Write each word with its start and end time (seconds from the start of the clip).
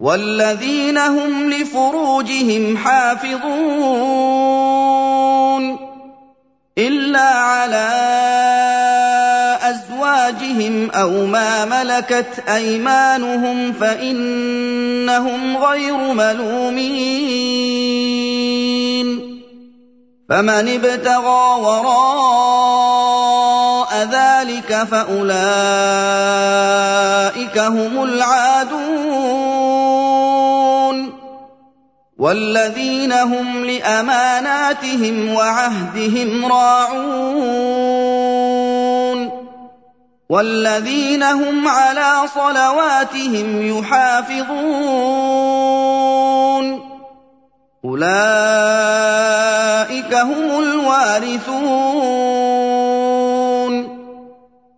والذين 0.00 0.98
هم 0.98 1.50
لفروجهم 1.50 2.76
حافظون 2.76 3.46
إلا 6.78 7.20
على 7.20 7.88
أزواجهم 9.62 10.90
أو 10.90 11.26
ما 11.26 11.64
ملكت 11.64 12.42
أيمانهم 12.48 13.72
فإنهم 13.72 15.56
غير 15.56 15.96
ملومين 15.96 17.36
فمن 20.28 20.68
ابتغى 20.68 21.60
وراء 21.60 22.95
ذلك 24.10 24.86
فأولئك 24.90 25.36
هم 27.58 28.02
العادون. 28.02 29.66
والذين 32.18 33.12
هم 33.12 33.64
لأماناتهم 33.64 35.34
وعهدهم 35.34 36.52
راعون. 36.52 37.66
والذين 40.30 41.22
هم 41.22 41.68
على 41.68 42.22
صلواتهم 42.34 43.78
يحافظون. 43.78 44.56
أولئك 47.84 48.14
هم 50.14 50.58
الوارثون. 50.58 52.85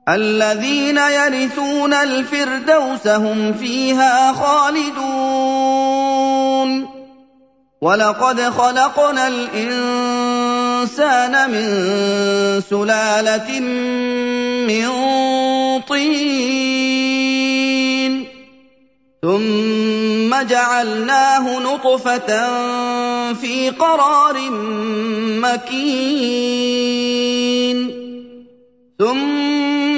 الذين 0.08 0.96
يرثون 0.96 1.94
الفردوس 1.94 3.06
هم 3.06 3.52
فيها 3.52 4.32
خالدون. 4.32 5.08
ولقد 7.80 8.40
خلقنا 8.40 9.28
الإنسان 9.28 10.30
من 11.50 11.64
سلالة 12.70 13.60
من 14.68 14.88
طين. 15.88 17.08
ثم 19.22 20.42
جعلناه 20.42 21.58
نطفة 21.58 22.30
في 23.32 23.70
قرار 23.70 24.36
مكين. 25.42 26.48
ثم 28.98 29.97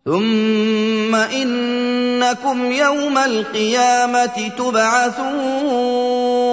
ثم 0.06 1.16
إنكم 1.16 2.72
يوم 2.72 3.18
القيامة 3.18 4.52
تبعثون. 4.58 6.53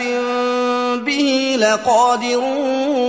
به 1.05 1.57
لقادرون. 1.59 3.01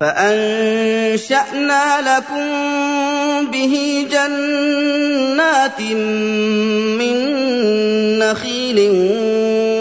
فأنشأنا 0.00 1.84
لكم 2.16 2.46
به 3.50 4.06
جنات 4.10 5.80
من 7.00 7.16
نخيل 8.18 8.90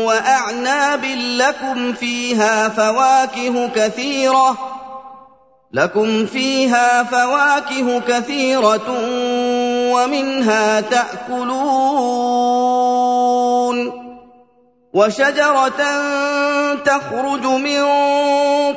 وأعناب 0.05 1.05
لكم 1.15 1.93
فيها 1.93 2.69
فواكه 2.69 3.69
كثيرة 3.75 4.78
لكم 5.73 6.25
فيها 6.25 7.03
فواكه 7.03 7.99
كثيرة 7.99 8.97
ومنها 9.93 10.81
تأكلون 10.81 11.49
وشجرة 14.93 15.81
تخرج 16.85 17.45
من 17.45 17.83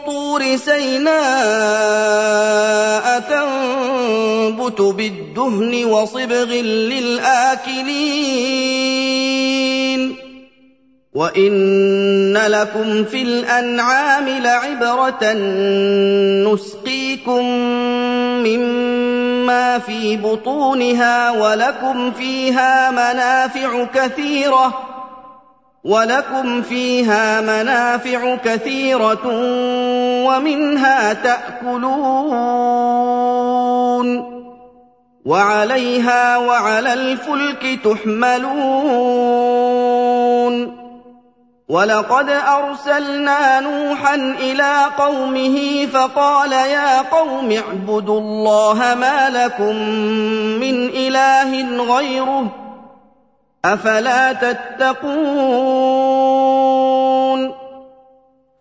طور 0.06 0.56
سيناء 0.56 1.12
تنبت 3.20 4.81
بالدهن 4.81 5.84
وصبغ 5.84 6.44
للآكلين 6.92 7.92
وان 11.14 12.36
لكم 12.36 13.04
في 13.04 13.22
الانعام 13.22 14.28
لعبره 14.28 15.32
نسقيكم 16.52 17.44
مما 18.46 19.78
في 19.78 20.16
بطونها 20.16 21.30
ولكم 21.30 22.12
فيها 22.12 22.90
منافع 22.90 23.84
كثيره 23.84 24.88
ولكم 25.84 26.62
فيها 26.62 27.40
منافع 27.40 28.37
كثيره 28.37 29.26
ومنها 30.26 31.12
تاكلون 31.12 31.92
وعليها 35.25 36.38
وعلى 36.38 36.92
الفلك 36.92 37.81
تحملون 37.84 39.91
ولقد 41.69 42.29
ارسلنا 42.31 43.61
نوحا 43.61 44.14
إلى 44.14 44.85
قومه 44.99 45.87
فقال 45.93 46.53
يا 46.53 47.03
قوم 47.03 47.53
اعبدوا 47.53 48.20
الله 48.20 48.94
ما 49.00 49.31
لكم 49.31 49.76
من 50.61 50.88
اله 50.88 51.82
غيره 51.97 52.44
افلا 53.64 54.32
تتقون 54.32 55.53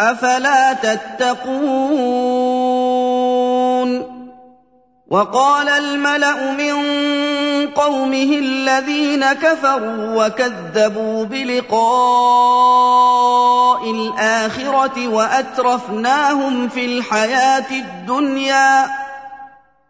أَفَلَا 0.00 0.72
تَتَّقُونَ 0.72 1.52
وَقَالَ 5.10 5.68
الْمَلَأُ 5.68 6.52
مِن 6.52 6.74
قَوْمِهِ 7.68 8.38
الَّذِينَ 8.38 9.32
كَفَرُوا 9.32 10.24
وَكَذَّبُوا 10.26 11.24
بِلِقَاءِ 11.24 11.80
الْآخِرَةِ 13.90 15.08
وَأَتْرَفْنَاهُمْ 15.08 16.68
فِي 16.68 16.84
الْحَيَاةِ 16.84 17.70
الدُّنْيَا 17.70 19.01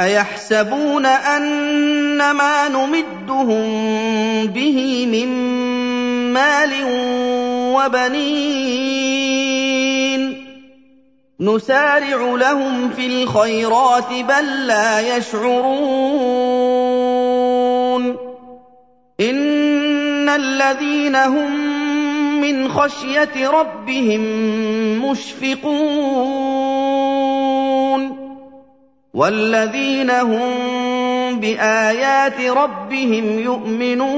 أيحسبون 0.00 1.06
ان 1.06 2.30
ما 2.30 2.68
نمدهم 2.68 3.66
به 4.46 5.06
من 5.06 5.28
مال 6.32 6.72
وبنين. 7.74 8.34
نسارع 11.40 12.34
لهم 12.34 12.90
في 12.90 13.06
الخيرات 13.06 14.08
بل 14.12 14.66
لا 14.66 15.16
يشعرون. 15.16 15.84
إن 19.20 20.28
الذين 20.28 21.16
هم 21.16 21.74
من 22.40 22.68
خشية 22.68 23.48
ربهم 23.48 24.20
مشفقون. 25.10 26.64
والذين 29.14 30.10
هم 30.10 31.40
بآيات 31.40 32.40
ربهم 32.40 33.38
يؤمنون 33.38 34.14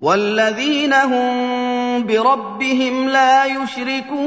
والذين 0.00 0.92
هم 0.92 2.06
بربهم 2.06 3.08
لا 3.08 3.44
يشركون 3.44 4.26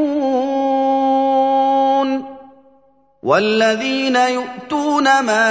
والذين 3.24 4.16
يؤتون 4.16 5.04
ما 5.04 5.46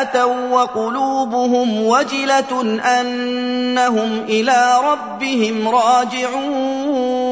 آتوا 0.00 0.48
وقلوبهم 0.50 1.86
وجلة 1.86 2.80
أنهم 3.00 4.24
إلى 4.28 4.76
ربهم 4.84 5.68
راجعون 5.68 7.31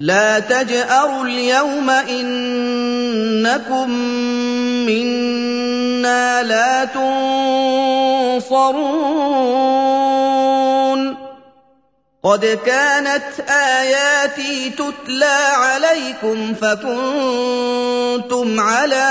لا 0.00 0.38
تجأروا 0.38 1.24
اليوم 1.24 1.90
إنكم 1.90 3.90
منا 4.86 6.42
لا 6.42 6.84
تنصرون. 8.44 11.28
قد 12.24 12.58
كانت 12.66 13.40
آياتي 13.50 14.70
تتلى 14.70 15.38
عليكم 15.54 16.54
فكنتم 16.54 18.60
على 18.60 19.08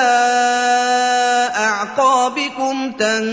أعقابكم 1.55 2.91
تنكصون. 2.91 3.27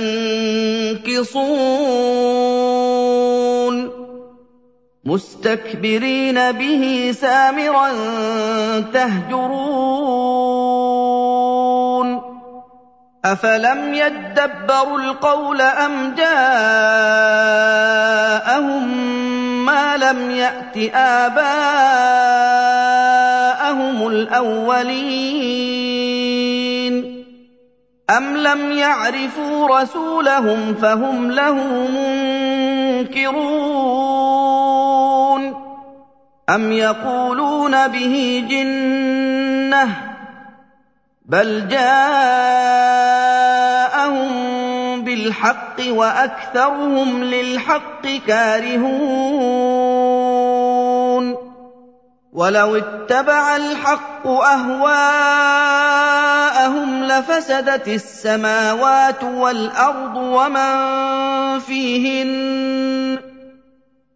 مستكبرين 5.06 6.52
به 6.52 7.14
سامرا 7.20 7.88
تهجرون. 8.92 9.84
أفلم 13.24 13.94
يدبروا 13.94 14.98
القول 14.98 15.60
أم 15.60 16.14
جاءهم 16.14 16.44
ما 19.66 19.96
لم 19.96 20.30
يأت 20.30 20.76
آباءهم 20.94 22.44
إلههم 23.74 24.06
الأولين؟ 24.06 25.34
أم 28.10 28.36
لم 28.36 28.72
يعرفوا 28.72 29.80
رسولهم 29.80 30.74
فهم 30.74 31.30
له 31.30 31.54
منكرون؟ 33.04 34.03
أم 36.48 36.72
يقولون 36.72 37.88
به 37.88 38.44
جنة 38.48 39.88
بل 41.24 41.68
جاءهم 41.68 42.64
بالحق 45.04 45.76
وأكثرهم 45.88 47.24
للحق 47.24 48.06
كارهون 48.26 49.54
ولو 52.32 52.76
اتبع 52.76 53.56
الحق 53.56 54.26
أهواءهم 54.26 55.04
لفسدت 57.04 57.88
السماوات 57.88 59.24
والأرض 59.24 60.16
ومن 60.16 60.74
فيهن 61.60 63.18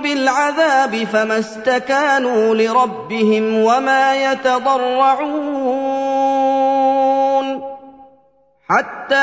بِالْعَذَابِ 0.00 1.04
فَمَا 1.12 1.38
اسْتَكَانُوا 1.38 2.54
لِرَبِّهِمْ 2.54 3.58
وَمَا 3.64 4.32
يَتَضَرَّعُونَ. 4.32 4.98
حَتَّىٰ 8.68 9.16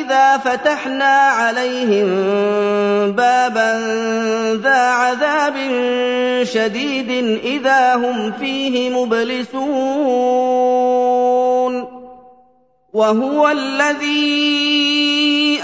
إِذَا 0.00 0.36
فَتَحْنَا 0.36 1.14
عَلَيْهِم 1.14 2.08
بَابًا 3.12 3.70
ذَا 4.62 4.80
عَذَابٍ 4.90 5.54
شَدِيدٍ 6.42 7.10
إِذَا 7.44 7.94
هُمْ 7.94 8.32
فِيهِ 8.32 8.90
مُبْلِسُونَ. 8.90 9.60
وَهُوَ 12.92 13.48
الَّذِي 13.48 14.69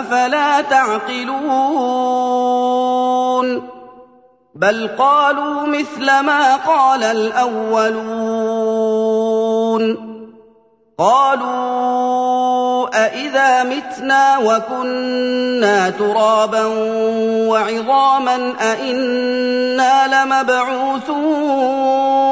أَفَلَا 0.00 0.60
تَعْقِلُونَ 0.60 1.42
بَلْ 4.54 4.88
قَالُوا 4.98 5.66
مِثْلَ 5.66 6.20
مَا 6.20 6.56
قَالَ 6.56 7.04
الْأَوَّلُونَ 7.04 8.12
قَالُوا 10.98 12.88
أَإِذَا 13.04 13.64
مِتْنَا 13.64 14.38
وَكُنَّا 14.38 15.90
تُرَابًا 15.90 16.64
وَعِظَامًا 17.48 18.54
أَإِنَّا 18.60 20.24
لَمَبْعُوثُونَ 20.24 22.31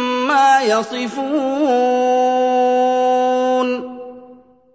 يَصِفُونَ. 0.61 1.31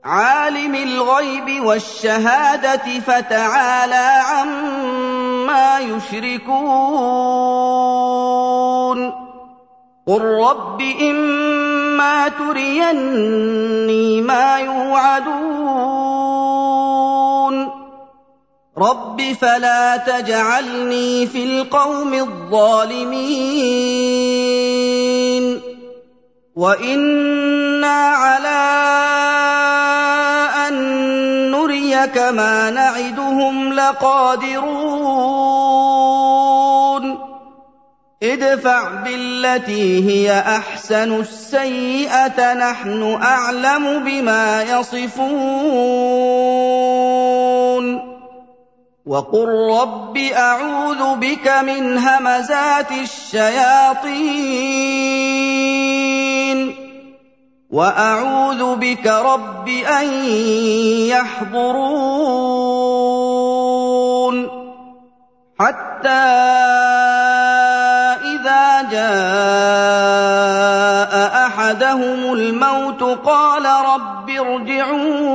عَالِمِ 0.05 0.75
الْغَيْبِ 0.75 1.65
وَالشَّهَادَةِ 1.65 3.01
فَتَعَالَىٰ 3.01 4.23
عَمَّا 4.25 5.17
ما 5.47 5.79
يشركون. 5.79 6.57
قل 10.07 10.23
رب 10.23 10.81
إما 10.81 12.29
تريني 12.29 14.21
ما 14.21 14.59
يوعدون. 14.59 15.77
رب 18.79 19.23
فلا 19.41 19.97
تجعلني 19.97 21.27
في 21.27 21.45
القوم 21.45 22.15
الظالمين. 22.15 23.96
وإنا 26.57 27.97
على 28.09 28.63
نُرِيَكَ 31.53 32.19
مَا 32.19 32.71
نَعِدُهُمْ 32.71 33.73
لَقَادِرُونَ 33.73 34.97
ادْفَعْ 38.23 38.89
بِالَّتِي 39.05 40.09
هِيَ 40.09 40.41
أَحْسَنُ 40.41 41.21
السَّيِّئَةَ 41.21 42.55
نَحْنُ 42.55 43.19
أَعْلَمُ 43.23 44.05
بِمَا 44.05 44.63
يَصِفُونَ 44.63 45.27
وَقُل 49.07 49.49
رَّبِّ 49.81 50.17
أَعُوذُ 50.17 51.15
بِكَ 51.17 51.49
مِنْ 51.63 51.99
هَمَزَاتِ 51.99 52.93
الشَّيَاطِينِ 52.93 54.47
وَأَعُوذُ 57.71 58.77
بِكَ 58.77 59.07
رَبِّ 59.07 59.69
أَن 59.69 60.07
يَحْضُرُونِ 61.11 61.87
حَتَّىٰ 65.61 66.09
إِذَا 68.23 68.83
جَاءَ 68.91 70.33
أَحَدَهُمُ 71.47 72.33
الْمَوْتُ 72.33 73.03
قَالَ 73.03 73.67
رَبِّ 73.67 74.31
ارْجِعُونِ 74.31 75.27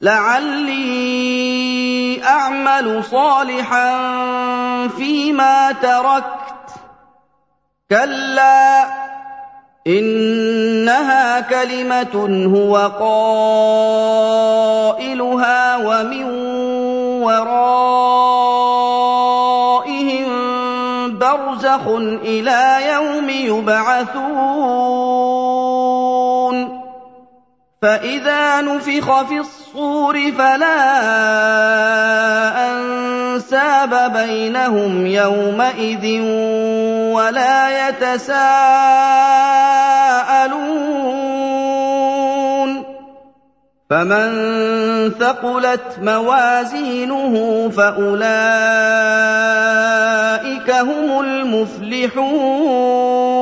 لَعَلِّي 0.00 1.12
أَعْمَلُ 2.24 3.04
صَالِحًا 3.04 3.88
فِيمَا 4.88 5.72
تَرَكْتُ 5.72 6.48
ۚ 6.68 6.72
كَلَّا 7.90 8.91
إِنَّهَا 9.86 11.40
كَلِمَةٌ 11.40 12.14
هُوَ 12.54 12.76
قَائِلُهَا 15.02 15.76
وَمِن 15.76 16.24
وَرَائِهِم 17.26 17.98
بَرْزَخٌ 21.18 21.88
إِلَىٰ 22.22 22.78
يَوْمِ 22.94 23.30
يُبْعَثُونَ. 23.30 25.41
فَإِذَا 27.82 28.60
نُفِخَ 28.60 29.22
فِي 29.22 29.38
الصُّورِ 29.38 30.32
فَلَا 30.38 30.80
أَنسَابَ 32.70 34.12
بَيْنَهُمْ 34.12 35.06
يَوْمَئِذٍ 35.06 36.20
وَلَا 37.12 37.88
يَتَسَاءَلُونَ. 37.88 38.42
فَمَن 43.90 44.30
ثَقُلَتْ 45.10 45.98
مَوَازِينُهُ 46.02 47.34
فَأُولَٰئِكَ 47.76 48.30
هُمُ 50.70 51.20
الْمُفْلِحُونَ. 51.20 53.41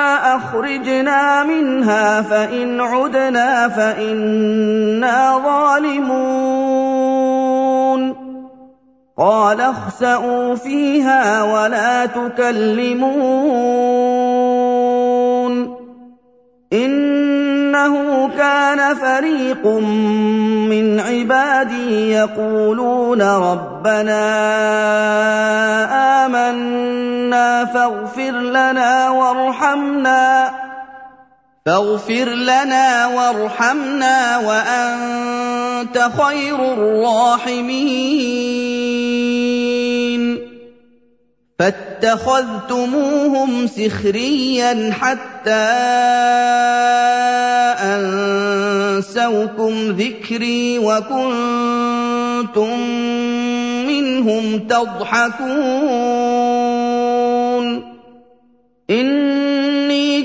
أَخْرِجْنَا 0.51 1.43
مِنْهَا 1.43 2.21
فَإِنْ 2.21 2.81
عُدْنَا 2.81 3.67
فَإِنَّا 3.67 5.37
ظَالِمُونَ. 5.37 6.31
قَالَ 9.17 9.61
اخْسَئُوا 9.61 10.55
فِيهَا 10.55 11.43
وَلَا 11.43 12.05
تُكَلِّمُونِ. 12.05 13.11
إِنَّهُ 16.73 18.29
كَانَ 18.37 18.95
فَرِيقٌ 18.95 19.67
مِّنْ 20.67 20.99
عِبَادِي 20.99 22.11
يَقُولُونَ 22.11 23.21
رَبَّنَا 23.21 24.23
آمَنَّا 26.25 27.65
فَاغْفِرْ 27.65 28.31
لَنَا 28.31 29.09
وَارْحَمْنَا 29.09 30.20
فاغفر 31.65 32.29
لنا 32.29 33.07
وارحمنا 33.07 34.37
وأنت 34.37 36.09
خير 36.21 36.73
الراحمين. 36.73 37.71
فاتخذتموهم 41.59 43.67
سخريا 43.67 44.93
حتى 45.01 45.67
أنسوكم 48.97 49.91
ذكري 49.91 50.79
وكنتم 50.79 52.79
منهم 53.87 54.59
تضحكون. 54.59 55.51
إِنِّي 58.89 59.40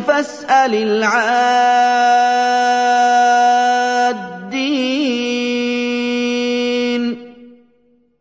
فَاسْأَلِ 0.00 0.74
الْعَادِّينَ. 0.74 1.76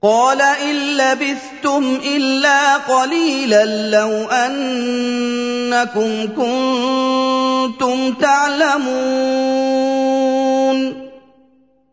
قَالَ 0.04 0.42
إِن 0.42 0.76
لَّبِثْتُمْ 0.76 2.00
إِلَّا 2.16 2.78
قَلِيلًا 2.78 3.66
لَّوْ 3.66 4.12
أَنَّكُمْ 4.32 6.10
كُنتُمْ 6.28 8.14
تَعْلَمُونَ. 8.14 10.05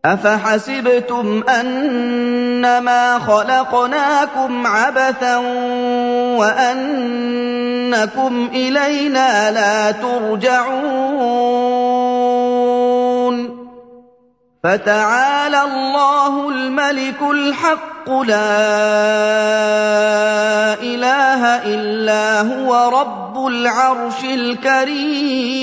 أَفَحَسِبْتُمْ 0.04 1.42
أَنَّمَا 1.48 3.18
خَلَقْنَاكُمْ 3.18 4.66
عَبَثًا 4.66 5.36
وَأَنَّكُمْ 6.42 7.70
إِلَيْنَا 8.54 9.50
لَا 9.50 9.90
تُرْجَعُونَ 9.90 10.82
فَتَعَالَى 14.64 15.62
اللَّهُ 15.62 16.48
الْمَلِكُ 16.48 17.22
الْحَقُّ 17.22 18.10
لَا 18.10 18.42
إِلَٰهَ 20.82 21.62
إِلَّا 21.66 22.40
هُوَ 22.40 22.74
رَبُّ 23.00 23.46
الْعَرْشِ 23.46 24.24
الْكَرِيمِ 24.24 25.62